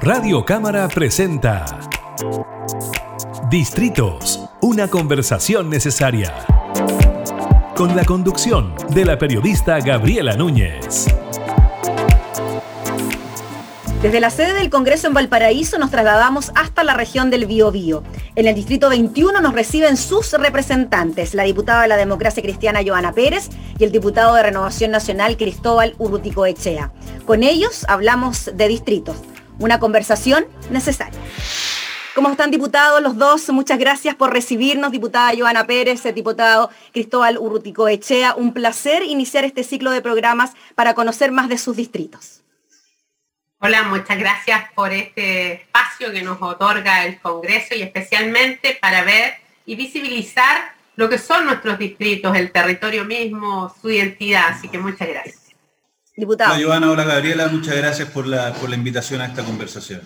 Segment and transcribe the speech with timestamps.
[0.00, 1.64] Radio Cámara presenta
[3.48, 6.32] Distritos, una conversación necesaria.
[7.76, 11.06] Con la conducción de la periodista Gabriela Núñez.
[14.02, 18.02] Desde la sede del Congreso en Valparaíso nos trasladamos hasta la región del Biobío.
[18.34, 23.12] En el Distrito 21 nos reciben sus representantes, la diputada de la Democracia Cristiana Joana
[23.12, 26.92] Pérez y el diputado de Renovación Nacional Cristóbal Urrutico Echea.
[27.26, 29.18] Con ellos hablamos de distritos,
[29.60, 31.20] una conversación necesaria.
[32.16, 33.50] ¿Cómo están diputados los dos?
[33.50, 38.34] Muchas gracias por recibirnos, diputada Joana Pérez, diputado Cristóbal Urrutico Echea.
[38.34, 42.41] Un placer iniciar este ciclo de programas para conocer más de sus distritos.
[43.64, 49.34] Hola, muchas gracias por este espacio que nos otorga el Congreso y especialmente para ver
[49.64, 54.48] y visibilizar lo que son nuestros distritos, el territorio mismo, su identidad.
[54.48, 55.52] Así que muchas gracias.
[56.16, 56.54] Diputado.
[56.54, 57.46] Hola, Joana, hola, Gabriela.
[57.46, 60.02] Muchas gracias por la, por la invitación a esta conversación.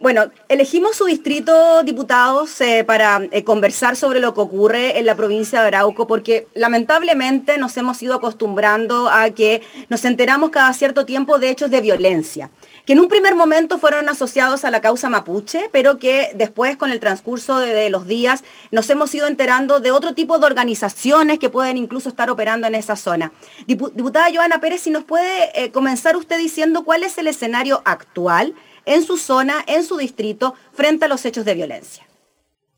[0.00, 5.14] Bueno, elegimos su distrito, diputados, eh, para eh, conversar sobre lo que ocurre en la
[5.14, 11.04] provincia de Arauco, porque lamentablemente nos hemos ido acostumbrando a que nos enteramos cada cierto
[11.04, 12.50] tiempo de hechos de violencia,
[12.86, 16.90] que en un primer momento fueron asociados a la causa mapuche, pero que después, con
[16.90, 21.50] el transcurso de, los días, nos hemos ido enterando de otro tipo de organizaciones que
[21.50, 23.32] pueden incluso estar operando en esa zona.
[23.66, 28.54] Diputada Joana Pérez, si nos puede eh, comenzar usted diciendo cuál es el escenario actual
[28.84, 32.06] en su zona, en su distrito, frente a los hechos de violencia.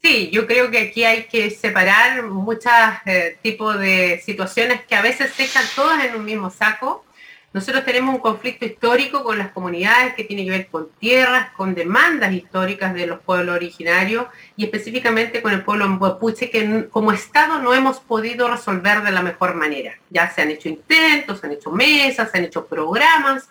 [0.03, 2.72] Sí, yo creo que aquí hay que separar muchos
[3.06, 7.05] eh, tipos de situaciones que a veces se echan todas en un mismo saco.
[7.53, 11.75] Nosotros tenemos un conflicto histórico con las comunidades que tiene que ver con tierras, con
[11.75, 17.61] demandas históricas de los pueblos originarios y específicamente con el pueblo mapuche que como Estado
[17.61, 19.95] no hemos podido resolver de la mejor manera.
[20.11, 23.48] Ya se han hecho intentos, se han hecho mesas, se han hecho programas,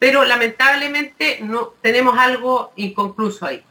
[0.00, 3.62] pero lamentablemente no tenemos algo inconcluso ahí.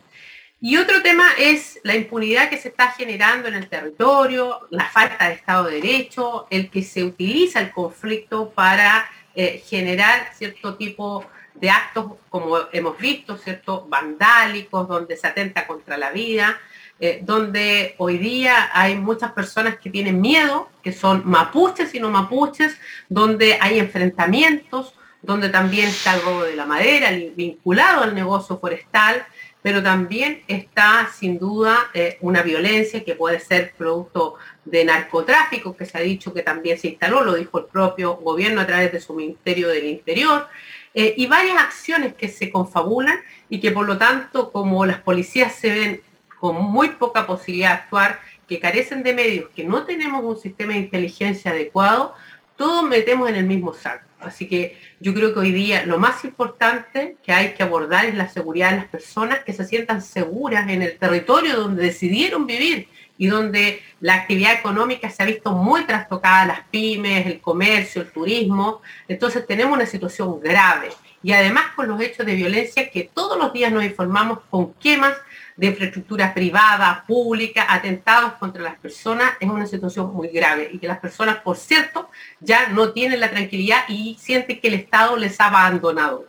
[0.62, 5.28] Y otro tema es la impunidad que se está generando en el territorio, la falta
[5.28, 11.26] de Estado de Derecho, el que se utiliza el conflicto para eh, generar cierto tipo
[11.56, 16.60] de actos, como hemos visto, cierto vandálicos, donde se atenta contra la vida,
[17.00, 22.12] eh, donde hoy día hay muchas personas que tienen miedo, que son mapuches y no
[22.12, 28.60] mapuches, donde hay enfrentamientos, donde también está el robo de la madera vinculado al negocio
[28.60, 29.26] forestal,
[29.62, 35.86] pero también está sin duda eh, una violencia que puede ser producto de narcotráfico, que
[35.86, 39.02] se ha dicho que también se instaló, lo dijo el propio gobierno a través de
[39.02, 40.48] su Ministerio del Interior,
[40.94, 43.20] eh, y varias acciones que se confabulan
[43.50, 46.02] y que por lo tanto, como las policías se ven
[46.40, 50.74] con muy poca posibilidad de actuar, que carecen de medios, que no tenemos un sistema
[50.74, 52.16] de inteligencia adecuado,
[52.56, 54.09] todos metemos en el mismo saco.
[54.20, 58.16] Así que yo creo que hoy día lo más importante que hay que abordar es
[58.16, 62.90] la seguridad de las personas que se sientan seguras en el territorio donde decidieron vivir
[63.18, 68.12] y donde la actividad económica se ha visto muy trastocada, las pymes, el comercio, el
[68.12, 68.82] turismo.
[69.08, 70.90] Entonces tenemos una situación grave.
[71.22, 75.14] Y además con los hechos de violencia que todos los días nos informamos con quemas
[75.60, 80.88] de infraestructura privada, pública, atentados contra las personas, es una situación muy grave y que
[80.88, 82.10] las personas, por cierto,
[82.40, 86.26] ya no tienen la tranquilidad y sienten que el Estado les ha abandonado.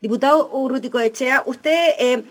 [0.00, 1.94] Diputado Urrutico Echea, usted...
[1.98, 2.24] Eh,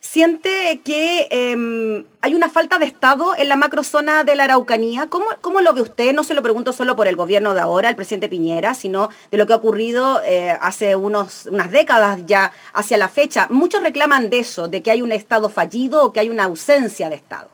[0.00, 5.08] siente que em, hay una falta de Estado en la macrozona de la Araucanía.
[5.08, 6.14] ¿Cómo, ¿Cómo, lo ve usted?
[6.14, 9.38] No se lo pregunto solo por el gobierno de ahora, el presidente Piñera, sino de
[9.38, 13.48] lo que ha ocurrido eh, hace unos, unas décadas ya hacia la fecha.
[13.50, 17.08] Muchos reclaman de eso, de que hay un Estado fallido o que hay una ausencia
[17.08, 17.50] de Estado.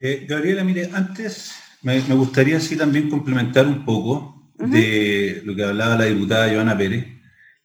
[0.00, 1.52] Eh, Gabriela, mire, antes
[1.82, 7.15] me, gustaría así también complementar un poco de lo que hablaba la diputada Joana Pérez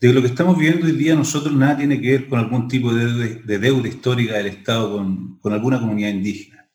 [0.07, 2.91] de lo que estamos viendo hoy día nosotros nada tiene que ver con algún tipo
[2.91, 6.67] de, deuda, histórica del Estado con, con, alguna comunidad indígena.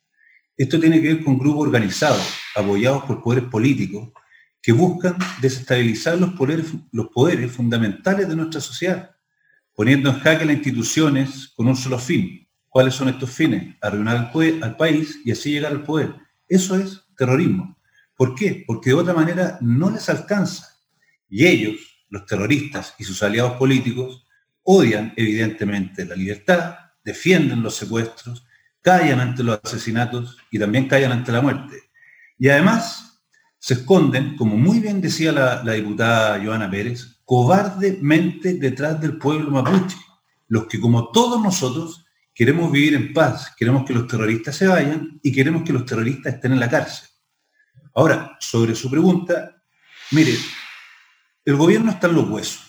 [0.57, 4.11] Esto tiene que ver con grupos organizados, apoyados por poderes políticos,
[4.63, 9.17] que buscan desestabilizar los poderes, los poderes fundamentales de nuestra sociedad,
[9.75, 12.49] poniendo en jaque las instituciones con un solo fin.
[12.69, 13.75] ¿Cuáles son estos fines?
[13.81, 16.15] Arruinar al, al país y así llegar al poder.
[16.47, 17.77] Eso es terrorismo.
[18.17, 18.63] ¿Por qué?
[18.67, 20.69] Porque de otra manera no les alcanza.
[21.29, 24.25] Y ellos, los terroristas y sus aliados políticos
[24.63, 28.47] odian evidentemente la libertad, defienden los secuestros,
[28.83, 31.91] callan ante los asesinatos y también callan ante la muerte.
[32.39, 33.23] Y además
[33.59, 39.97] se esconden, como muy bien decía la, diputada Joana Pérez, cobardemente detrás del pueblo mapuche,
[40.49, 45.19] los que como todos nosotros queremos vivir en paz, queremos que los terroristas se vayan
[45.23, 47.09] y queremos que los terroristas estén en la cárcel.
[47.95, 49.57] Ahora, sobre su pregunta,
[50.11, 50.35] mire,
[51.47, 52.63] el gobierno está en los huesos.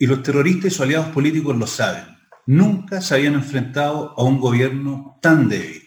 [0.00, 2.04] y los terroristas y sus aliados políticos lo saben.
[2.46, 5.82] Nunca se habían enfrentado a un gobierno tan débil.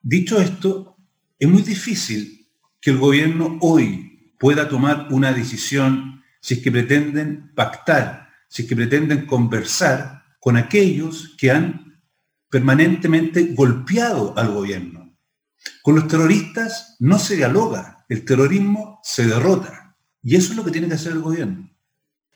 [0.00, 0.96] Dicho esto,
[1.36, 2.48] es muy difícil
[2.80, 8.68] que el gobierno hoy pueda tomar una decisión si es que pretenden pactar, si es
[8.68, 12.00] que pretenden conversar con aquellos que han
[12.48, 15.18] permanentemente golpeado al gobierno.
[15.82, 19.83] Con los terroristas no se dialoga, el terrorismo se derrota.
[20.24, 21.68] Y eso es lo que tiene que hacer el gobierno.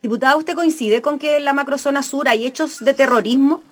[0.03, 3.63] Diputada, ¿usted coincide con que en la macrozona sur hay hechos de terrorismo?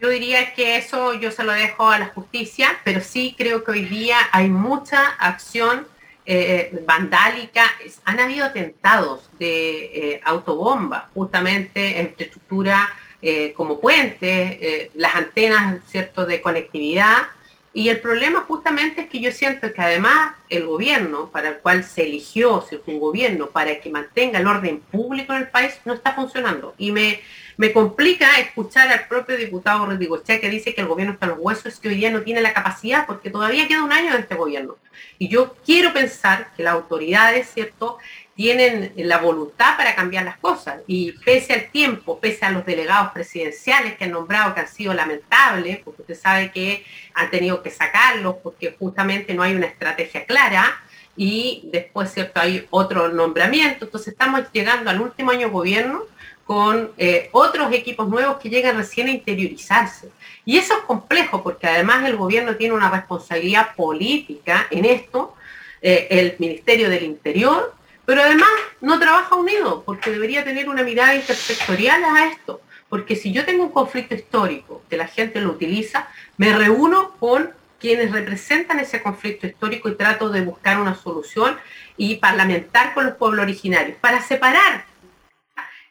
[0.00, 3.70] Yo diría que eso yo se lo dejo a la justicia, pero sí creo que
[3.70, 5.86] hoy día hay mucha acción
[6.24, 7.64] eh, vandálica.
[8.04, 12.88] Han habido atentados de eh, autobomba, justamente en infraestructura
[13.20, 16.26] eh, como puentes, las antenas ¿cierto?
[16.26, 17.28] de conectividad.
[17.74, 21.84] Y el problema justamente es que yo siento que además el gobierno para el cual
[21.84, 25.94] se eligió, si un gobierno para que mantenga el orden público en el país, no
[25.94, 26.74] está funcionando.
[26.76, 27.20] Y me,
[27.56, 31.40] me complica escuchar al propio diputado Rodrigo que dice que el gobierno está en los
[31.40, 34.34] huesos, que hoy día no tiene la capacidad, porque todavía queda un año de este
[34.34, 34.76] gobierno.
[35.18, 37.98] Y yo quiero pensar que las autoridades, ¿cierto?,
[38.34, 40.80] tienen la voluntad para cambiar las cosas.
[40.86, 44.94] Y pese al tiempo, pese a los delegados presidenciales que han nombrado que han sido
[44.94, 46.84] lamentables, porque usted sabe que
[47.14, 50.82] han tenido que sacarlos porque justamente no hay una estrategia clara,
[51.16, 53.84] y después, ¿cierto?, hay otro nombramiento.
[53.84, 56.04] Entonces estamos llegando al último año gobierno
[56.46, 60.08] con eh, otros equipos nuevos que llegan recién a interiorizarse.
[60.44, 65.34] Y eso es complejo porque además el gobierno tiene una responsabilidad política en esto,
[65.80, 68.48] eh, el Ministerio del Interior, pero además
[68.80, 72.60] no trabaja unido porque debería tener una mirada intersectorial a esto.
[72.88, 77.50] Porque si yo tengo un conflicto histórico que la gente lo utiliza, me reúno con
[77.78, 81.58] quienes representan ese conflicto histórico y trato de buscar una solución
[81.96, 84.84] y parlamentar con los pueblos originarios para separar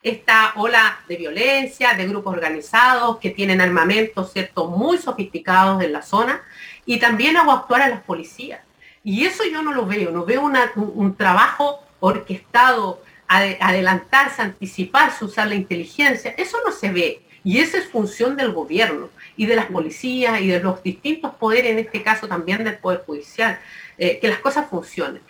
[0.04, 4.68] esta ola de violencia, de grupos organizados que tienen armamentos ¿cierto?
[4.68, 6.42] muy sofisticados en la zona
[6.86, 8.62] y también hago actuar a las policías.
[9.04, 15.56] Y eso yo no lo veo, no veo un, trabajo orquestado, adelantarse, anticiparse, usar la
[15.56, 17.22] inteligencia, eso no se ve.
[17.44, 21.72] Y esa es función del gobierno y de las policías y de los distintos poderes,
[21.72, 23.58] en este caso también del Poder Judicial,
[23.98, 25.22] eh, que las cosas funcionen.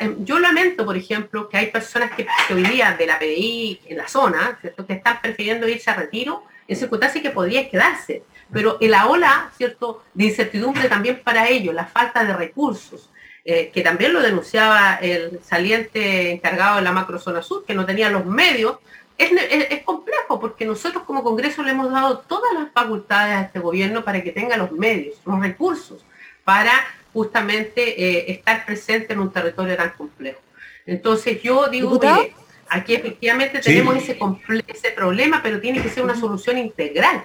[0.00, 3.96] Em, yo lamento, por ejemplo, que hay personas que, hoy día de la PDI en
[3.96, 4.86] la zona, ¿cierto?
[4.86, 8.22] que están prefiriendo irse a retiro en circunstancias que podría quedarse.
[8.52, 10.04] Pero la ola ¿cierto?
[10.14, 13.10] de incertidumbre también para ellos, la falta de recursos,
[13.50, 18.10] eh, que también lo denunciaba el saliente encargado de la macrozona sur, que no tenía
[18.10, 18.76] los medios,
[19.16, 23.58] es, es, complejo porque nosotros como Congreso le hemos dado todas las facultades a este
[23.58, 26.04] gobierno para que tenga los medios, los recursos,
[26.44, 26.72] para
[27.14, 30.40] justamente eh, estar presente en un territorio tan complejo.
[30.84, 32.34] Entonces yo digo que
[32.68, 34.18] aquí efectivamente tenemos ese,
[34.66, 37.24] ese problema, pero tiene que ser una solución integral.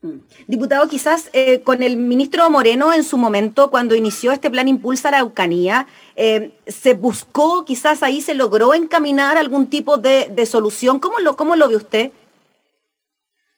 [0.00, 0.18] Mm.
[0.46, 5.08] Diputado, quizás eh, con el ministro Moreno en su momento, cuando inició este plan Impulsa
[5.08, 11.00] Araucanía, eh, se buscó, quizás ahí se logró encaminar algún tipo de, solución.
[11.00, 12.12] ¿Cómo lo, ¿Cómo lo ve usted?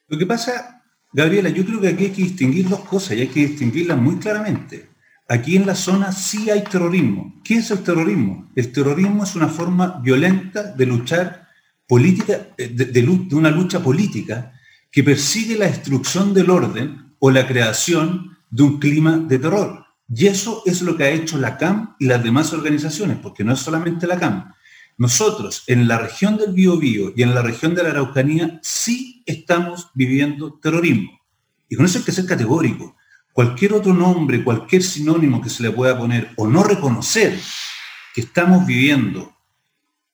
[0.07, 0.83] Lo que pasa,
[1.13, 4.17] Gabriela, yo creo que aquí hay que distinguir dos cosas y hay que distinguirlas muy
[4.17, 4.89] claramente.
[5.27, 7.39] Aquí en la zona sí hay terrorismo.
[7.43, 8.49] ¿Qué es el terrorismo?
[8.55, 11.47] El terrorismo es una forma violenta de luchar
[11.87, 14.53] política, eh, de, una lucha política
[14.91, 19.85] que persigue la destrucción del orden o la creación de un clima de terror.
[20.13, 23.53] Y eso es lo que ha hecho la CAM y las demás organizaciones, porque no
[23.53, 24.53] es solamente la CAM.
[24.97, 29.89] Nosotros en la región del Biobío y en la región de la Araucanía sí estamos
[29.93, 31.19] viviendo terrorismo.
[31.69, 32.95] Y con eso hay que ser categórico
[33.33, 37.39] cualquier otro nombre, cualquier sinónimo que se le pueda poner o no reconocer
[38.13, 39.33] que estamos viviendo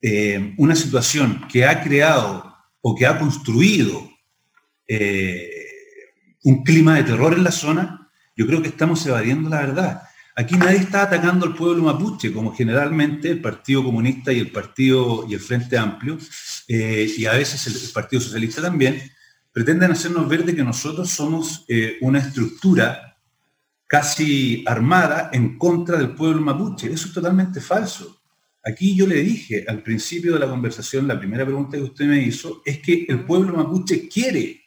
[0.01, 4.06] eh, una situación que ha creado o que ha construido
[4.88, 5.50] eh,
[6.44, 10.01] un clima de terror en la zona, yo creo que estamos evadiendo la verdad.
[10.36, 15.25] Aquí nadie está atacando al pueblo mapuche, como generalmente el Partido Comunista y el Partido
[15.27, 16.17] y el Frente Amplio,
[16.67, 19.01] eh, y a veces el, Partido Socialista también,
[19.51, 21.65] pretenden hacernos ver de que nosotros somos
[22.01, 23.17] una estructura
[23.88, 26.91] casi armada en contra del pueblo mapuche.
[26.91, 28.22] Eso es totalmente falso.
[28.63, 32.22] Aquí yo le dije al principio de la conversación, la primera pregunta que usted me
[32.22, 34.62] hizo, es que el pueblo mapuche quiere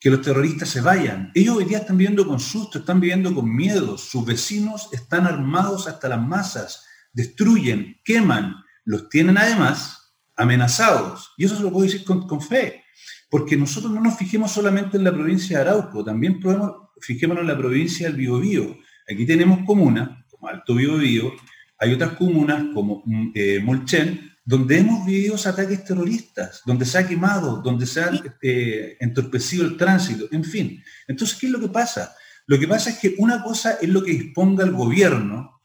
[0.00, 1.30] que los terroristas se vayan.
[1.34, 3.98] Ellos hoy día están viviendo con susto, están viviendo con miedo.
[3.98, 11.32] Sus vecinos están armados hasta las masas, destruyen, queman, los tienen además amenazados.
[11.36, 12.84] Y eso se lo puedo decir con, fe,
[13.28, 17.48] porque nosotros no nos fijemos solamente en la provincia de Arauco, también podemos fijémonos en
[17.48, 18.76] la provincia del Biobío.
[19.10, 21.32] Aquí tenemos comunas, como Alto Biobío,
[21.78, 27.06] hay otras comunas como mm, eh, Molchen, donde hemos vivido ataques terroristas, donde se ha
[27.06, 30.82] quemado, donde se ha eh, entorpecido el tránsito, en fin.
[31.06, 32.16] Entonces, ¿qué es lo que pasa?
[32.46, 35.60] Lo que pasa es que una cosa es lo que disponga el gobierno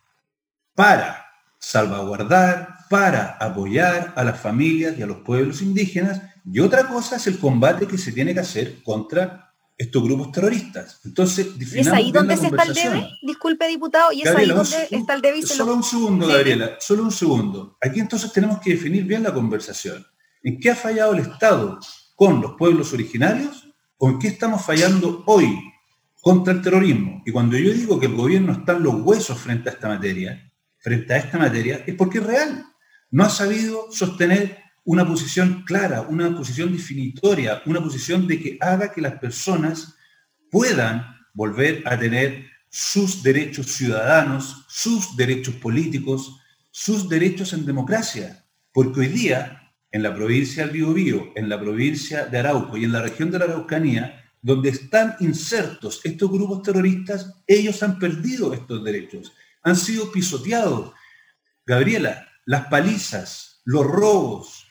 [0.76, 1.26] para
[1.58, 7.26] salvaguardar, para apoyar a las familias y a los pueblos indígenas, y otra cosa es
[7.28, 9.53] el combate que se tiene que hacer contra
[9.84, 11.00] estos grupos terroristas.
[11.04, 13.10] Entonces, ¿Y es ahí donde se está el debe?
[13.22, 15.42] Disculpe, diputado, ¿y es ahí donde está el debe?
[15.42, 17.78] solo un segundo, Gabriela, solo un segundo.
[17.82, 20.06] Aquí entonces tenemos que definir bien la conversación.
[20.42, 21.80] ¿En qué ha fallado el Estado
[22.16, 25.58] con los pueblos originarios o en qué estamos fallando hoy
[26.22, 27.22] contra el terrorismo?
[27.26, 30.52] Y cuando yo digo que el gobierno está en los huesos frente a esta materia,
[30.80, 32.66] frente a esta materia, es porque es real.
[33.12, 38.92] No ha sabido sostener una posición clara, una posición definitoria, una posición de que haga
[38.92, 39.96] que las personas
[40.52, 46.40] puedan volver a tener sus derechos ciudadanos, sus derechos políticos,
[46.72, 48.46] sus derechos en democracia.
[48.74, 52.92] Porque hoy día, en la provincia del Biobío, en la provincia de Arauco y en
[52.92, 58.84] la región de la Araucanía, donde están insertos estos grupos terroristas, ellos han perdido estos
[58.84, 59.32] derechos,
[59.64, 60.94] han sido pisoteados.
[61.66, 64.63] Gabriela, las palizas, los robos,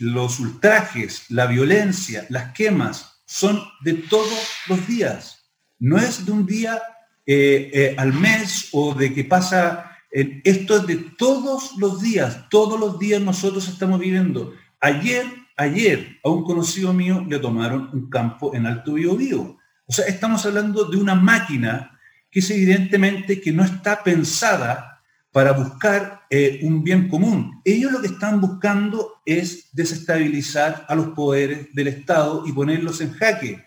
[0.00, 5.50] los, ultrajes, la violencia, las quemas, son de todos los días.
[5.78, 6.82] No es de un día
[7.24, 12.78] eh, eh, al mes o de que pasa, esto es de todos los días, todos
[12.78, 14.52] los días nosotros estamos viviendo.
[14.80, 15.24] Ayer,
[15.56, 19.56] ayer, a un conocido mío le tomaron un campo en Alto Biobío.
[19.86, 21.98] O sea, estamos hablando de una máquina
[22.30, 24.95] que es evidentemente que no está pensada
[25.36, 27.60] para buscar eh, un bien común.
[27.62, 33.12] Ellos lo que están buscando es desestabilizar a los poderes del Estado y ponerlos en
[33.12, 33.62] jaque.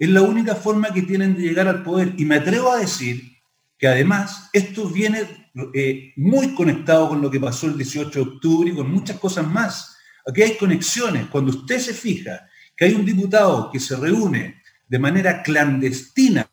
[0.00, 2.14] Es la única forma que tienen de llegar al poder.
[2.18, 3.22] Y me atrevo a decir
[3.78, 8.70] que además esto viene eh, muy conectado con lo que pasó el 18 de octubre
[8.70, 9.96] y con muchas cosas más.
[10.26, 11.28] Aquí hay conexiones.
[11.28, 16.50] Cuando usted se fija que hay un diputado que se reúne de manera clandestina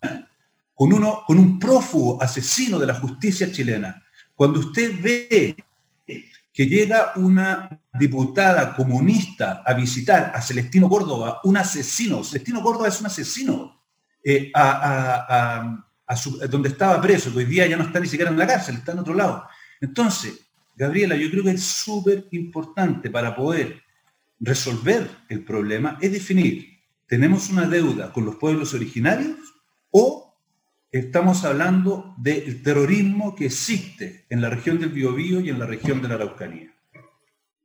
[0.75, 4.03] con, uno, con un prófugo asesino de la justicia chilena,
[4.39, 5.53] cuando usted ve
[6.53, 13.01] que llega una diputada comunista a visitar a Celestino Córdoba, un asesino, Celestino Córdoba es
[13.01, 13.83] un asesino,
[14.23, 14.49] eh,
[16.49, 18.93] donde estaba preso, que hoy día ya no está ni siquiera en la cárcel, está
[18.93, 19.45] en otro lado.
[19.81, 20.39] Entonces,
[20.73, 23.83] Gabriela, yo creo que es súper importante para poder
[24.39, 29.37] resolver el problema, es definir, ¿tenemos una deuda con los pueblos originarios
[29.91, 30.28] o
[30.91, 36.01] estamos hablando del terrorismo que existe en la región del Biobío y en la región
[36.01, 36.73] de la Araucanía.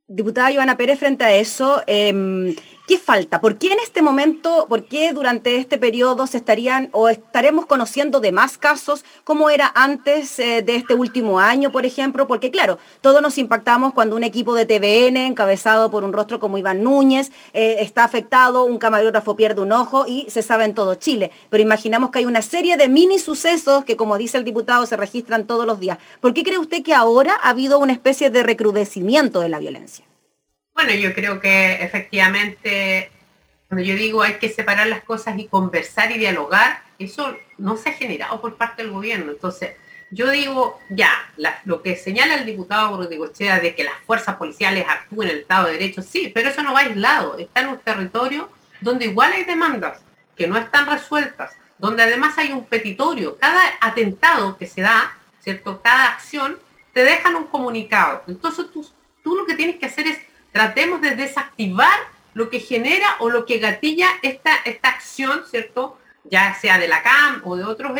[0.07, 2.55] Diputada Joana Pérez, frente a eso, em,
[2.87, 3.41] ¿qué falta?
[3.41, 8.19] ¿Por qué en este momento, por qué durante este periodo se estarían o estaremos conociendo
[8.19, 12.27] de más casos como era antes eh, de este último año, por ejemplo?
[12.27, 16.57] Porque claro, todos nos impactamos cuando un equipo de TVN, encabezado por un rostro como
[16.57, 20.95] Iván Núñez, eh, está afectado, un camarógrafo pierde un ojo y se sabe en todo
[20.95, 21.31] Chile.
[21.49, 24.97] Pero imaginamos que hay una serie de mini sucesos que, como dice el diputado, se
[24.97, 25.97] registran todos los días.
[26.21, 30.05] ¿Por qué cree usted que ahora ha habido una especie de recrudecimiento de la violencia?
[30.75, 33.09] Bueno, yo creo que efectivamente,
[33.69, 37.89] cuando yo digo hay que separar las cosas y conversar y dialogar, eso no se
[37.89, 39.31] ha generado por parte del gobierno.
[39.31, 39.71] Entonces,
[40.11, 41.11] yo digo, ya,
[41.63, 45.67] lo que señala el diputado Echea de que las fuerzas policiales actúen en el Estado
[45.67, 48.49] de Derecho, sí, pero eso no va aislado, está en un territorio
[48.81, 50.01] donde igual hay demandas
[50.35, 53.37] que no están resueltas, donde además hay un petitorio.
[53.37, 55.81] Cada atentado que se da, ¿cierto?
[55.81, 56.59] Cada acción,
[56.91, 58.23] te dejan un comunicado.
[58.27, 58.85] Entonces tú,
[59.23, 60.19] tú lo que tienes que hacer es
[60.55, 61.99] tratemos de desactivar
[62.33, 65.97] lo que genera o lo que gatilla esta, esta acción, ¿cierto?
[66.23, 67.91] Ya sea de la CAM o de otros,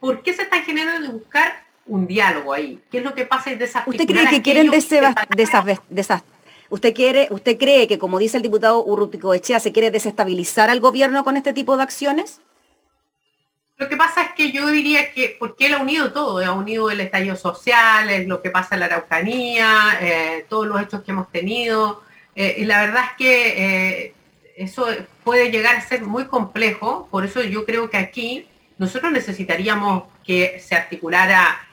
[0.00, 2.80] ¿por qué se está generando de buscar un diálogo ahí?
[2.90, 3.52] ¿Qué es lo que pasa?
[3.86, 6.24] ¿Usted cree que quieren desestabilizar?
[6.70, 10.80] ¿Usted, quiere, ¿Usted cree que, como dice el diputado Urrutico Echea, se quiere desestabilizar al
[10.80, 12.40] gobierno con este tipo de acciones?
[13.82, 16.88] Lo que pasa es que yo diría que, porque él ha unido todo, ha unido
[16.88, 21.32] el estallido social, lo que pasa en la Araucanía, eh, todos los hechos que hemos
[21.32, 22.00] tenido,
[22.36, 24.14] eh, y la verdad es que eh,
[24.56, 24.86] eso
[25.24, 28.46] puede llegar a ser muy complejo, por eso yo creo que aquí
[28.78, 31.66] nosotros necesitaríamos que se articulara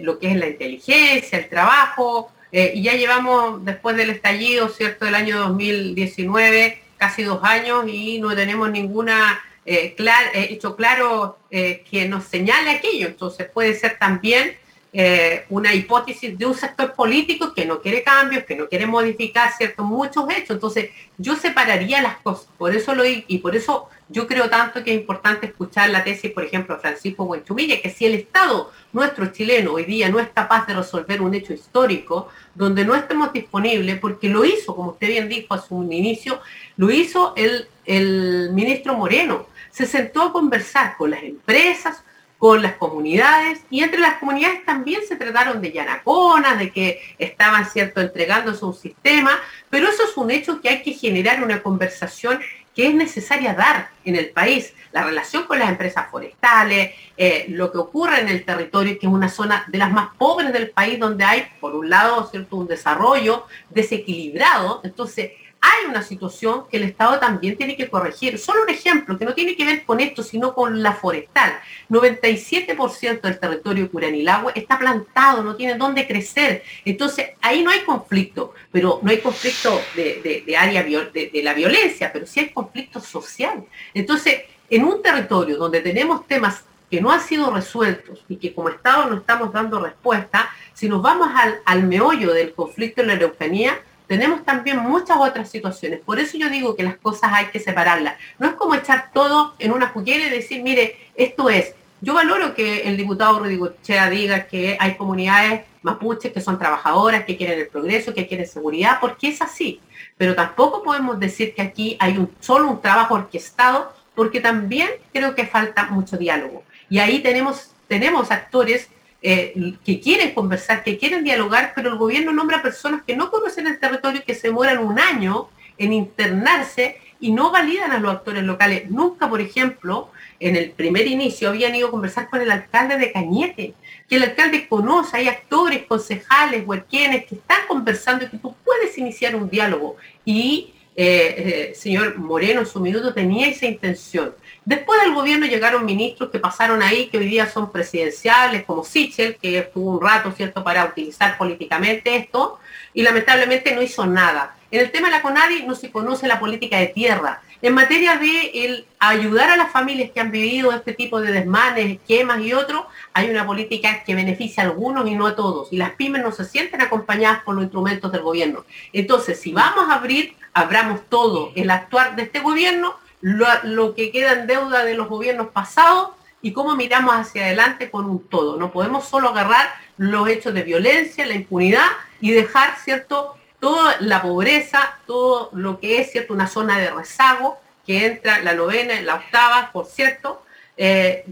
[0.00, 5.14] lo que es la inteligencia, el trabajo, y ya llevamos después del estallido, ¿cierto?, del
[5.14, 12.08] año 2019, casi dos años y no tenemos ninguna eh, eh, hecho claro eh, que
[12.08, 13.06] nos señale aquello.
[13.06, 14.56] Entonces puede ser también
[14.94, 19.50] eh, una hipótesis de un sector político que no quiere cambios, que no quiere modificar
[19.52, 20.50] ciertos muchos hechos.
[20.50, 22.48] Entonces, yo separaría las cosas.
[22.58, 26.30] Por eso lo y por eso yo creo tanto que es importante escuchar la tesis,
[26.32, 30.28] por ejemplo, de Francisco Buenchumilla, que si el Estado nuestro chileno hoy día no es
[30.28, 35.08] capaz de resolver un hecho histórico, donde no estemos disponibles, porque lo hizo, como usted
[35.08, 36.40] bien dijo a su inicio,
[36.76, 39.46] lo hizo el, el ministro Moreno.
[39.72, 42.04] Se sentó a conversar con las empresas,
[42.38, 47.66] con las comunidades y entre las comunidades también se trataron de llanaconas, de que estaban,
[47.66, 49.38] ¿cierto?, entregándose un sistema,
[49.70, 52.40] pero eso es un hecho que hay que generar una conversación
[52.74, 57.70] que es necesaria dar en el país, la relación con las empresas forestales, eh, lo
[57.70, 60.98] que ocurre en el territorio, que es una zona de las más pobres del país,
[60.98, 62.56] donde hay, por un lado, ¿cierto?
[62.56, 64.80] un desarrollo desequilibrado.
[64.84, 68.36] Entonces, hay una situación que el Estado también tiene que corregir.
[68.36, 71.54] Solo un ejemplo, que no tiene que ver con esto, sino con la forestal.
[71.88, 76.64] 97% del territorio Curanilagüe está plantado, no tiene dónde crecer.
[76.84, 82.12] Entonces, ahí no hay conflicto, pero no hay conflicto de, área de, de la violencia,
[82.12, 83.64] pero sí hay conflicto social.
[83.94, 88.68] Entonces, en un territorio donde tenemos temas que no han sido resueltos y que como
[88.68, 93.12] Estado no estamos dando respuesta, si nos vamos al, al meollo del conflicto en la
[93.14, 93.80] Araucanía,
[94.12, 96.00] tenemos también muchas otras situaciones.
[96.00, 98.16] Por eso yo digo que las cosas hay que separarlas.
[98.38, 101.74] No es como echar todo en una juguera y decir, mire, esto es.
[102.02, 107.24] Yo valoro que el diputado Rodrigo Chea diga que hay comunidades mapuches que son trabajadoras,
[107.24, 109.80] que quieren el progreso, que quieren seguridad, porque es así.
[110.18, 115.34] Pero tampoco podemos decir que aquí hay un, solo un trabajo orquestado, porque también creo
[115.34, 116.64] que falta mucho diálogo.
[116.90, 118.90] Y ahí tenemos, tenemos actores
[119.22, 123.68] eh, que quieren conversar, que quieren dialogar, pero el gobierno nombra personas que no conocen
[123.68, 125.48] el territorio, que se demoran un año
[125.78, 128.90] en internarse y no validan a los actores locales.
[128.90, 130.10] Nunca, por ejemplo,
[130.40, 133.74] en el primer inicio habían ido a conversar con el alcalde de Cañete,
[134.08, 138.98] que el alcalde conoce, hay actores, concejales, huerquienes que están conversando y que tú puedes
[138.98, 139.96] iniciar un diálogo.
[140.24, 144.34] Y eh, eh, señor Moreno en su minuto tenía esa intención.
[144.64, 149.36] Después del gobierno llegaron ministros que pasaron ahí, que hoy día son presidenciales, como Sichel,
[149.36, 152.58] que estuvo un rato, ¿cierto?, para utilizar políticamente esto,
[152.94, 154.56] y lamentablemente no hizo nada.
[154.70, 157.42] En el tema de la CONADI no se conoce la política de tierra.
[157.62, 162.40] En materia de ayudar a las familias que han vivido este tipo de desmanes, quemas
[162.40, 165.72] y otros, hay una política que beneficia a algunos y no a todos.
[165.72, 168.64] Y las pymes no se sienten acompañadas por los instrumentos del gobierno.
[168.92, 174.32] Entonces, si vamos a abrir, abramos todo el actuar de este gobierno, lo, que queda
[174.32, 178.56] en deuda de los gobiernos pasados y cómo miramos hacia adelante con un todo.
[178.56, 181.86] No podemos solo agarrar los hechos de violencia, la impunidad
[182.20, 187.60] y dejar, ¿cierto?, toda la pobreza, todo lo que es, ¿cierto?, una zona de rezago
[187.86, 190.42] que entra la novena, la octava, por cierto,
[190.76, 191.24] eh,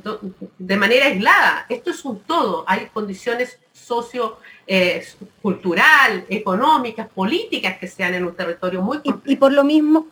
[0.57, 1.66] de manera aislada.
[1.69, 2.62] Esto es un todo.
[2.69, 5.05] Hay condiciones socio eh,
[5.43, 10.07] cultural, económicas, políticas que sean en un territorio muy y, y, por lo mismo,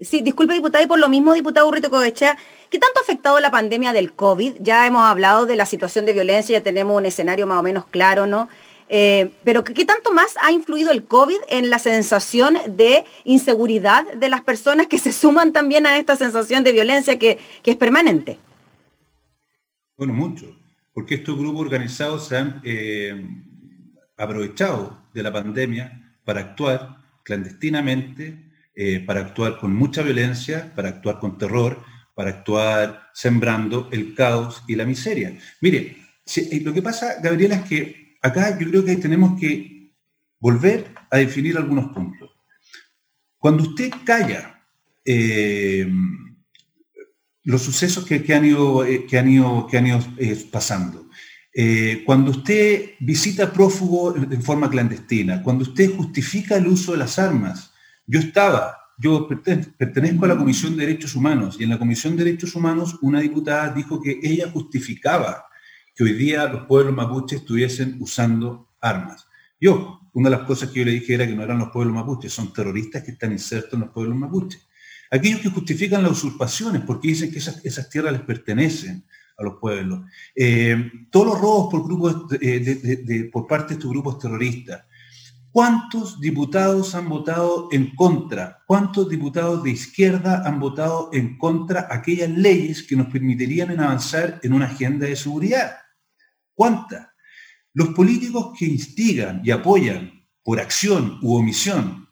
[0.00, 2.36] Sí, disculpe, diputada, y por lo mismo, diputado Burrito Covechea,
[2.70, 4.54] ¿qué tanto ha afectado la pandemia del COVID?
[4.58, 7.84] Ya hemos hablado de la situación de violencia, ya tenemos un escenario más o menos
[7.86, 8.48] claro, ¿no?
[8.94, 14.28] Eh, pero ¿qué tanto más ha influido el COVID en la sensación de inseguridad de
[14.28, 18.38] las personas que se suman también a esta sensación de violencia que, es permanente?
[19.96, 20.54] Bueno, mucho,
[20.92, 23.26] porque estos grupos organizados se han eh,
[24.18, 31.18] aprovechado de la pandemia para actuar clandestinamente eh, para actuar con mucha violencia, para actuar
[31.18, 31.82] con terror,
[32.14, 35.38] para actuar sembrando el caos y la miseria.
[35.62, 35.96] Mire,
[36.62, 39.92] lo que pasa, Gabriela, es que acá yo creo que tenemos que
[40.38, 42.30] volver a definir algunos puntos.
[43.38, 44.64] Cuando usted calla
[45.04, 45.90] eh,
[47.44, 50.00] los sucesos que, han ido, que han ido, que han ido
[50.50, 51.08] pasando,
[52.06, 57.72] cuando usted visita prófugo en forma clandestina, cuando usted justifica el uso de las armas,
[58.06, 62.24] yo estaba, yo pertenezco a la Comisión de Derechos Humanos y en la Comisión de
[62.24, 65.46] Derechos Humanos una diputada dijo que ella justificaba
[65.94, 69.26] que hoy día los pueblos mapuches estuviesen usando armas.
[69.60, 71.94] Yo, una de las cosas que yo le dije era que no eran los pueblos
[71.94, 74.66] mapuches, son terroristas que están insertos en los pueblos mapuches.
[75.10, 79.04] Aquellos que justifican las usurpaciones porque dicen que esas, tierras les pertenecen
[79.36, 80.00] a los pueblos.
[80.34, 84.84] Eh, todos los robos por, de, por parte de estos grupos terroristas,
[85.52, 88.62] ¿Cuántos diputados han votado en contra?
[88.66, 94.54] ¿Cuántos diputados de izquierda han votado en contra aquellas leyes que nos permitirían avanzar en
[94.54, 95.76] una agenda de seguridad?
[96.54, 97.06] ¿Cuántas?
[97.74, 102.08] Los políticos que instigan y apoyan por acción u omisión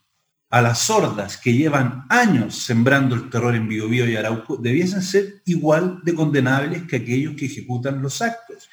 [0.51, 5.41] a las sordas que llevan años sembrando el terror en Biobío y Arauco debiesen ser
[5.47, 8.69] igual de condenables que aquellos que ejecutan los actos.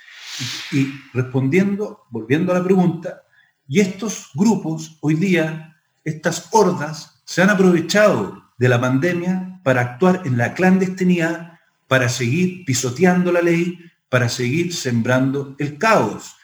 [0.73, 3.21] Y respondiendo, volviendo a la pregunta,
[3.67, 10.21] y estos grupos hoy día, estas hordas, se han aprovechado de la pandemia para actuar
[10.25, 16.35] en la clandestinidad, para seguir pisoteando la ley, para seguir sembrando el caos.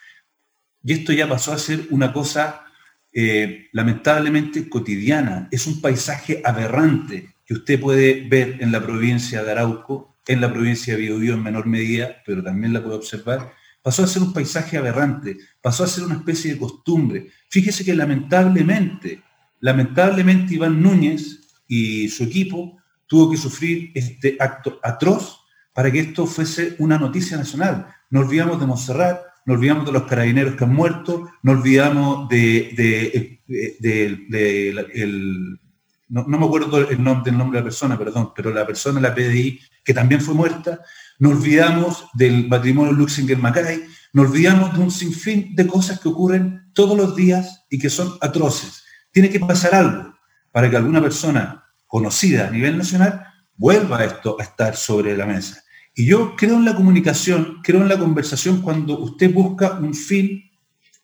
[0.82, 2.64] Y esto ya pasó a ser una cosa
[3.12, 9.52] eh, lamentablemente cotidiana, es un paisaje aberrante que usted puede ver en la provincia de
[9.52, 13.52] Arauco, en la provincia de Biobío en menor medida, pero también la puede observar,
[13.84, 17.28] pasó a ser un paisaje aberrante, pasó a ser una especie de costumbre.
[17.50, 19.22] Fíjese que lamentablemente,
[19.60, 25.38] lamentablemente Iván Núñez y su equipo tuvo que sufrir este acto atroz
[25.74, 27.86] para que esto fuese una noticia nacional.
[28.08, 33.38] No olvidamos de Montserrat, no olvidamos de los carabineros que han muerto, no olvidamos de,
[36.08, 39.60] no, me acuerdo el nombre, nombre de la persona, perdón, pero la persona la PDI
[39.84, 40.80] que también fue muerta,
[41.18, 46.96] no olvidamos del matrimonio Luxinger-Mackay, no olvidamos de un sinfín de cosas que ocurren todos
[46.96, 48.84] los días y que son atroces.
[49.12, 50.14] Tiene que pasar algo
[50.50, 55.62] para que alguna persona conocida a nivel nacional vuelva esto a estar sobre la mesa.
[55.94, 60.50] Y yo creo en la comunicación, creo en la conversación cuando usted busca un fin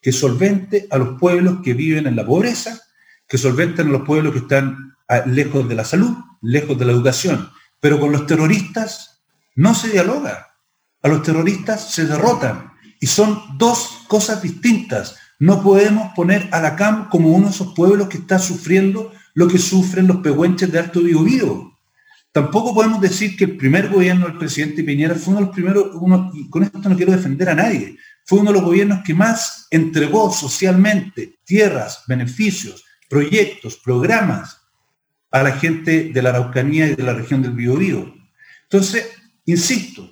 [0.01, 2.81] que solvente a los pueblos que viven en la pobreza,
[3.29, 6.93] que solventen a los pueblos que están ah, lejos de la salud, lejos de la
[6.93, 7.51] educación.
[7.81, 9.23] Pero con los terroristas
[9.55, 10.49] no se dialoga.
[11.03, 12.73] A los terroristas se derrotan.
[13.01, 15.17] Y son dos cosas distintas.
[15.39, 19.49] No podemos poner a la CAM como uno de esos pueblos que está sufriendo lo
[19.49, 21.71] que sufren los pehuenches de Alto Biobío.
[22.33, 25.87] Tampoco podemos decir que el primer gobierno del presidente Piñera fue uno de los primeros,
[26.35, 29.67] y con esto no quiero defender a nadie, fue uno de los gobiernos que más
[29.71, 34.60] entregó socialmente tierras, beneficios, proyectos, programas
[35.31, 38.15] a la gente de la Araucanía y de la región del Biobío.
[38.65, 39.09] Entonces,
[39.47, 40.09] insisto,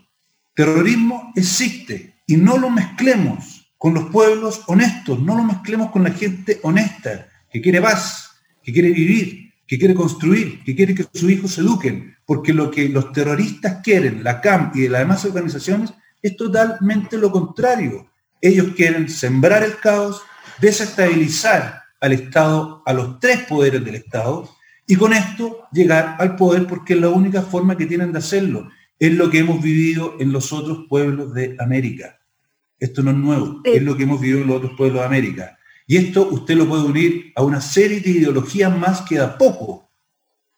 [0.54, 6.10] terrorismo existe y no lo mezclemos con los pueblos honestos, no lo mezclemos con la
[6.10, 8.30] gente honesta, que quiere paz,
[8.62, 12.70] que quiere vivir, que quiere construir, que quiere que sus hijos se eduquen, porque lo
[12.70, 18.10] que los terroristas quieren, la CAM y las demás organizaciones, es totalmente lo contrario.
[18.40, 20.22] Ellos quieren sembrar el caos,
[20.60, 24.48] desestabilizar al Estado, a los tres poderes del Estado,
[24.90, 28.70] y con esto llegar al poder porque es la única forma que tienen de hacerlo.
[28.98, 32.18] Es lo que hemos vivido en los otros pueblos de América.
[32.80, 35.58] Esto no es nuevo, es lo que hemos vivido en los otros pueblos de América.
[35.86, 39.92] Y esto usted lo puede unir a una serie de ideologías más que da poco.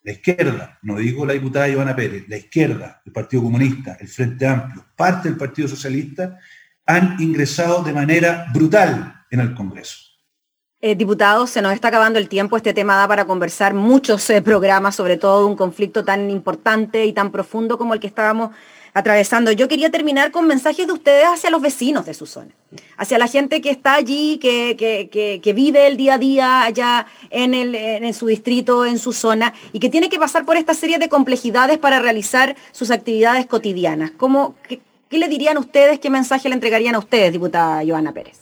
[0.01, 4.47] La izquierda, no digo la diputada Ivana Pérez, la izquierda, el Partido Comunista, el Frente
[4.47, 6.39] Amplio, parte del Partido Socialista,
[6.85, 10.10] han ingresado de manera brutal en el Congreso.
[10.83, 12.57] Eh, diputados, se nos está acabando el tiempo.
[12.57, 17.13] Este tema da para conversar muchos eh, programas, sobre todo un conflicto tan importante y
[17.13, 18.49] tan profundo como el que estábamos
[18.95, 19.51] atravesando.
[19.51, 22.49] Yo quería terminar con mensajes de ustedes hacia los vecinos de su zona,
[22.97, 27.75] hacia la gente que está allí, que, vive el día a día allá en, el,
[27.75, 31.09] en, su distrito, en su zona, y que tiene que pasar por esta serie de
[31.09, 34.11] complejidades para realizar sus actividades cotidianas.
[34.17, 38.39] ¿Cómo, qué, qué le dirían ustedes, qué mensaje le entregarían a ustedes, diputada Joana Pérez?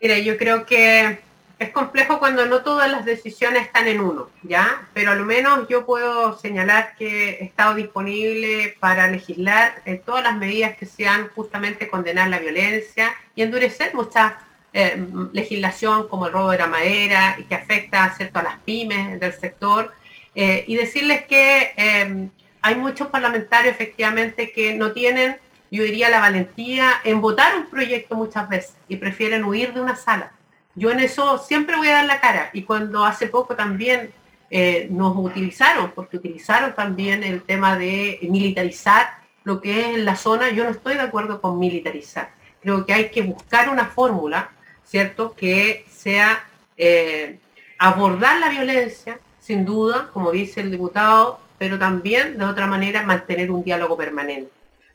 [0.00, 1.24] Mira, yo creo que
[1.58, 4.86] es complejo cuando no todas las decisiones están en uno, ¿ya?
[4.92, 10.36] Pero al menos yo puedo señalar que he estado disponible para legislar en todas las
[10.36, 14.38] medidas que sean justamente condenar la violencia y endurecer mucha
[14.74, 19.32] eh, legislación como el robo de la madera y que afecta a las pymes del
[19.32, 19.94] sector.
[20.34, 22.28] Eh, y decirles que eh,
[22.60, 25.38] hay muchos parlamentarios efectivamente que no tienen,
[25.70, 29.96] yo diría, la valentía en votar un proyecto muchas veces y prefieren huir de una
[29.96, 30.35] sala
[30.76, 32.50] yo en eso siempre voy a dar la cara.
[32.52, 34.12] Y cuando hace poco también
[34.50, 40.16] eh, nos utilizaron, porque utilizaron también el tema de militarizar lo que es en la
[40.16, 42.30] zona, yo no estoy de acuerdo con militarizar.
[42.60, 44.50] Creo que hay que buscar una fórmula,
[44.84, 46.44] ¿cierto?, que sea
[46.76, 47.38] eh,
[47.78, 53.50] abordar la violencia, sin duda, como dice el diputado, pero también de otra manera mantener
[53.50, 54.50] un diálogo permanente.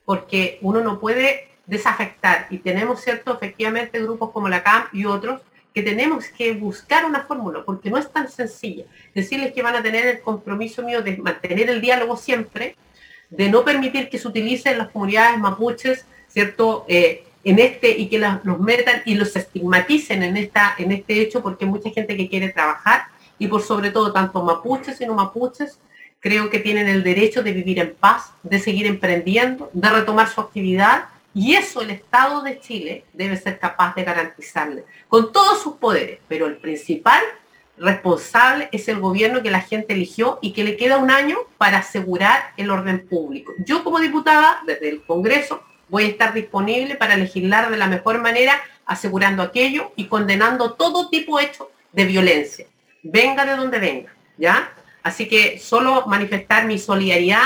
[0.06, 5.41] Porque uno no puede desafectar y tenemos, ¿cierto?, efectivamente grupos como la CAM y otros
[5.73, 8.86] que tenemos que buscar una fórmula, porque no es tan sencilla.
[9.15, 12.75] Decirles que van a tener el compromiso mío de mantener el diálogo siempre,
[13.29, 16.86] de no permitir que se utilicen las comunidades mapuches, ¿cierto?
[16.88, 21.41] Eh, en este y que los metan y los estigmaticen en, esta, en este hecho,
[21.41, 23.05] porque hay mucha gente que quiere trabajar
[23.39, 25.79] y por sobre todo tanto mapuches y no mapuches
[26.19, 30.39] creo que tienen el derecho de vivir en paz, de seguir emprendiendo, de retomar su
[30.39, 35.76] actividad y eso el Estado de Chile debe ser capaz de garantizarle, con todos sus
[35.76, 37.22] poderes, pero el principal
[37.78, 41.80] responsable es el gobierno que la gente eligió y que le queda un año para
[41.80, 43.54] asegurar el orden público.
[43.65, 48.22] Yo como diputada, desde el Congreso, voy a estar disponible para legislar de la mejor
[48.22, 52.65] manera, asegurando aquello y condenando todo tipo de hecho de violencia,
[53.04, 54.72] venga de donde venga, ¿ya?
[55.04, 57.41] Así que solo manifestar mi solidaridad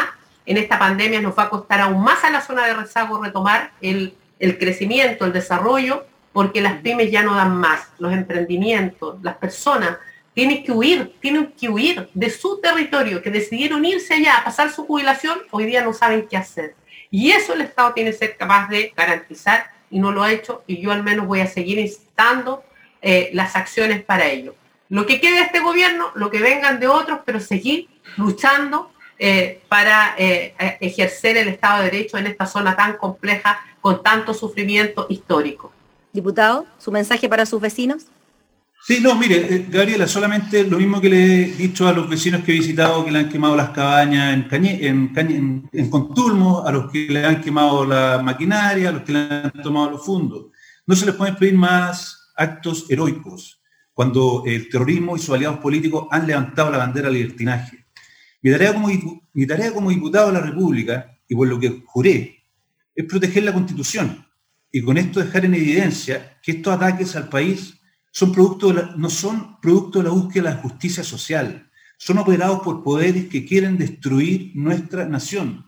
[0.45, 3.71] en esta pandemia nos va a costar aún más a la zona de rezago retomar
[3.81, 9.38] el, el crecimiento, el desarrollo, porque las pymes ya no dan más, los emprendimientos, las
[9.38, 9.97] personas
[10.34, 14.69] tienen que huir, tienen que huir de su territorio, que decidieron irse allá a pasar
[14.69, 16.75] su jubilación, hoy día no saben qué hacer.
[17.10, 20.63] Y eso el Estado tiene que ser capaz de garantizar y no lo ha hecho
[20.67, 22.63] y yo al menos voy a seguir instando
[23.01, 24.55] eh, las acciones para ello.
[24.89, 29.62] Lo que quede de este gobierno, lo que vengan de otros, pero seguir luchando eh,
[29.69, 35.08] para eh, ejercer el Estado de Derecho en esta zona tan compleja con tanto sufrimiento
[35.10, 35.71] histórico.
[36.12, 38.08] Diputado, ¿su mensaje para sus vecinos?
[38.88, 42.43] Sí, no, mire, eh, Gabriela, solamente lo mismo que le he dicho a los vecinos
[42.43, 47.08] que he visitado que le han quemado las cabañas en, en, Contulmo, a los que
[47.10, 50.47] le han quemado la maquinaria, a los que le han tomado los fondos.
[50.86, 53.60] No se les pueden pedir más actos heroicos
[53.91, 57.85] cuando el terrorismo y sus aliados políticos han levantado la bandera del libertinaje.
[58.45, 58.51] Mi
[59.47, 62.43] tarea como, diputado de la República, y por lo que juré,
[62.93, 64.23] es proteger la Constitución
[64.71, 67.73] y con esto dejar en evidencia que estos ataques al país
[68.12, 72.84] son producto no son producto de la búsqueda de la justicia social, son operados por
[72.84, 75.65] poderes que quieren destruir nuestra nación.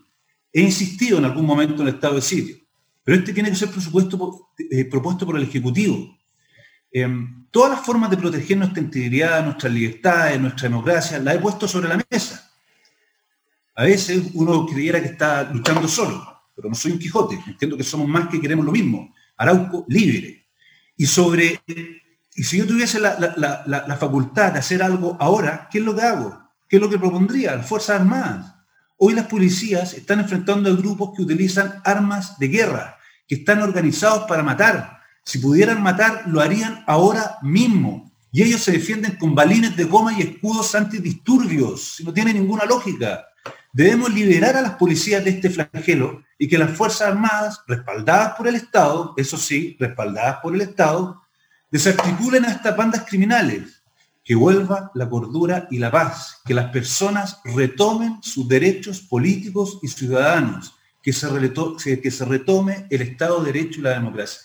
[0.53, 2.57] He insistido en algún momento en el estado de sitio,
[3.03, 6.15] pero este tiene que ser presupuesto, eh, propuesto por el Ejecutivo.
[6.91, 11.67] Em, todas las formas de proteger nuestra integridad, nuestras libertades, nuestra democracia, las he puesto
[11.67, 12.36] sobre la mesa.
[13.77, 17.83] A veces uno creyera que está luchando solo, pero no soy un Quijote, entiendo que
[17.83, 19.13] somos más que queremos lo mismo.
[19.37, 20.47] Arauco libre.
[20.97, 21.61] Y sobre
[22.37, 26.39] y si yo tuviese la, facultad de hacer algo ahora, ¿qué es lo que hago?
[26.69, 27.55] ¿Qué es lo que propondría?
[27.55, 28.53] Las Fuerzas Armadas.
[28.95, 34.27] Hoy las policías están enfrentando a grupos que utilizan armas de guerra, que están organizados
[34.27, 34.99] para matar.
[35.25, 38.11] Si pudieran matar, lo harían ahora mismo.
[38.31, 42.01] Y ellos se defienden con balines de goma y escudos antidisturbios.
[42.05, 43.25] No tiene ninguna lógica.
[43.77, 48.47] Debemos liberar a las policías de este flagelo y que las Fuerzas Armadas, respaldadas por
[48.47, 51.21] el Estado, eso sí, respaldadas por el Estado,
[51.69, 53.83] desarticulen a estas bandas criminales,
[54.23, 59.89] que vuelva la cordura y la paz, que las personas retomen sus derechos políticos y
[59.89, 64.41] ciudadanos, que se, que se retome el Estado de Derecho y la democracia.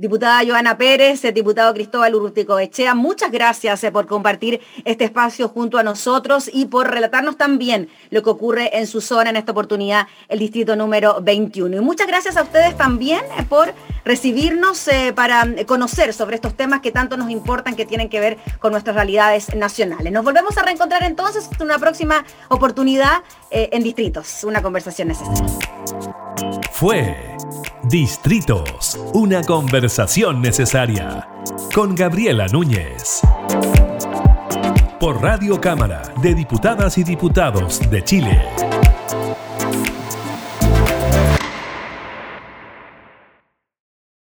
[0.00, 5.76] Diputada Joana Pérez, diputado Cristóbal Urrutico Echea, muchas gracias eh, por compartir este espacio junto
[5.76, 10.06] a nosotros y por relatarnos también lo que ocurre en su zona, en esta oportunidad,
[10.28, 11.78] el distrito número 21.
[11.78, 16.80] Y muchas gracias a ustedes también eh, por recibirnos eh, para conocer sobre estos temas
[16.80, 20.12] que tanto nos importan, que tienen que ver con nuestras realidades nacionales.
[20.12, 25.44] Nos volvemos a reencontrar entonces en una próxima oportunidad en Distritos, una conversación necesaria.
[26.70, 27.16] Fue
[27.84, 31.28] Distritos, una conversación necesaria
[31.74, 33.20] con Gabriela Núñez.
[34.98, 38.42] Por Radio Cámara de Diputadas y Diputados de Chile.